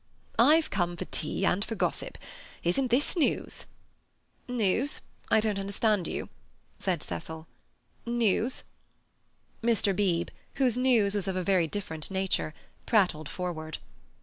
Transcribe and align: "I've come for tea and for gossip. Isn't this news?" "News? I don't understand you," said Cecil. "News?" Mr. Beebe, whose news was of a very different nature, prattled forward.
"I've 0.39 0.71
come 0.71 0.95
for 0.97 1.05
tea 1.05 1.45
and 1.45 1.63
for 1.63 1.75
gossip. 1.75 2.17
Isn't 2.63 2.89
this 2.89 3.15
news?" 3.15 3.67
"News? 4.47 5.01
I 5.29 5.39
don't 5.39 5.59
understand 5.59 6.07
you," 6.07 6.27
said 6.79 7.03
Cecil. 7.03 7.45
"News?" 8.07 8.63
Mr. 9.61 9.95
Beebe, 9.95 10.31
whose 10.55 10.75
news 10.75 11.13
was 11.13 11.27
of 11.27 11.35
a 11.35 11.43
very 11.43 11.67
different 11.67 12.09
nature, 12.09 12.55
prattled 12.87 13.29
forward. 13.29 13.77